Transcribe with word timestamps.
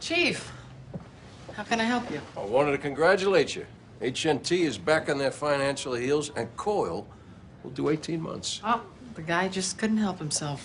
Chief, 0.00 0.52
how 1.54 1.64
can 1.64 1.80
I 1.80 1.84
help 1.84 2.10
you? 2.10 2.20
I 2.36 2.44
wanted 2.44 2.72
to 2.72 2.78
congratulate 2.78 3.56
you. 3.56 3.66
HNT 4.00 4.60
is 4.60 4.78
back 4.78 5.08
on 5.08 5.18
their 5.18 5.32
financial 5.32 5.94
heels, 5.94 6.30
and 6.36 6.54
Coil 6.56 7.06
will 7.64 7.70
do 7.72 7.88
18 7.88 8.20
months. 8.20 8.60
Oh, 8.64 8.82
the 9.14 9.22
guy 9.22 9.48
just 9.48 9.76
couldn't 9.76 9.96
help 9.96 10.18
himself. 10.18 10.64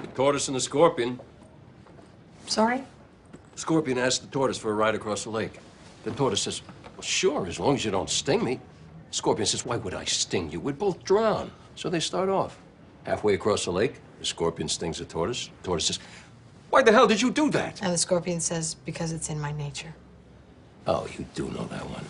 The 0.00 0.06
tortoise 0.08 0.48
and 0.48 0.56
the 0.56 0.60
scorpion. 0.60 1.20
Sorry? 2.46 2.82
Scorpion 3.56 3.98
asked 3.98 4.22
the 4.22 4.28
tortoise 4.28 4.58
for 4.58 4.70
a 4.70 4.74
ride 4.74 4.94
across 4.94 5.24
the 5.24 5.30
lake. 5.30 5.60
The 6.04 6.10
tortoise 6.12 6.42
says, 6.42 6.62
well, 6.94 7.02
sure, 7.02 7.46
as 7.46 7.60
long 7.60 7.74
as 7.74 7.84
you 7.84 7.90
don't 7.90 8.10
sting 8.10 8.42
me. 8.42 8.60
Scorpion 9.10 9.46
says, 9.46 9.64
why 9.64 9.76
would 9.76 9.94
I 9.94 10.04
sting 10.04 10.50
you? 10.50 10.60
We'd 10.60 10.78
both 10.78 11.04
drown. 11.04 11.50
So 11.76 11.90
they 11.90 12.00
start 12.00 12.28
off. 12.28 12.58
Halfway 13.04 13.34
across 13.34 13.66
the 13.66 13.70
lake, 13.70 14.00
the 14.18 14.24
scorpion 14.24 14.68
stings 14.68 14.98
the 14.98 15.04
tortoise. 15.04 15.50
The 15.62 15.66
tortoise 15.66 15.86
says, 15.86 15.98
why 16.74 16.82
the 16.82 16.90
hell 16.90 17.06
did 17.06 17.22
you 17.22 17.30
do 17.30 17.50
that? 17.50 17.80
And 17.82 17.92
the 17.94 17.98
scorpion 17.98 18.40
says, 18.40 18.74
because 18.74 19.12
it's 19.12 19.30
in 19.30 19.40
my 19.40 19.52
nature. 19.52 19.94
Oh, 20.88 21.06
you 21.16 21.24
do 21.36 21.48
know 21.50 21.66
that 21.66 21.88
one. 21.88 22.04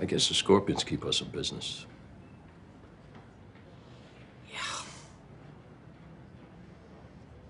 I 0.00 0.04
guess 0.04 0.26
the 0.26 0.34
scorpions 0.34 0.82
keep 0.82 1.04
us 1.06 1.20
in 1.20 1.28
business. 1.28 1.86
Yeah. 4.52 4.58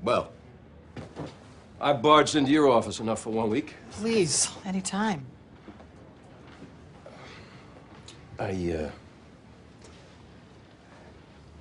Well, 0.02 0.30
I 1.80 1.94
barged 1.94 2.36
into 2.36 2.50
your 2.50 2.68
office 2.68 3.00
enough 3.00 3.22
for 3.22 3.30
one 3.30 3.48
week. 3.48 3.72
Please, 3.92 4.50
anytime. 4.66 5.24
I, 8.38 8.50
uh. 8.50 8.90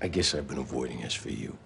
I 0.05 0.07
guess 0.07 0.35
I've 0.35 0.47
been 0.47 0.59
avoiding 0.59 1.01
this 1.01 1.15
for 1.15 1.31
you. 1.31 1.57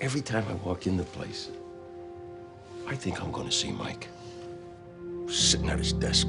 Every 0.00 0.22
time 0.22 0.46
I 0.48 0.54
walk 0.54 0.86
in 0.86 0.96
the 0.96 1.02
place, 1.02 1.50
I 2.86 2.94
think 2.94 3.22
I'm 3.22 3.30
gonna 3.30 3.52
see 3.52 3.70
Mike. 3.70 4.08
Sitting 5.26 5.68
at 5.68 5.78
his 5.78 5.92
desk. 5.92 6.28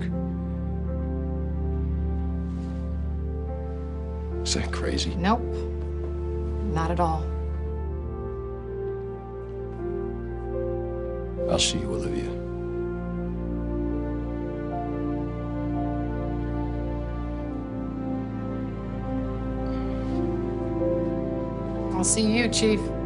Is 4.44 4.54
that 4.56 4.70
crazy? 4.74 5.16
Nope. 5.16 5.40
Not 6.74 6.92
at 6.92 7.00
all. 7.00 7.24
I'll 11.50 11.58
see 11.58 11.80
you, 11.80 11.94
Olivia. 11.94 12.39
I'll 22.00 22.06
see 22.06 22.22
you, 22.22 22.48
Chief. 22.48 22.99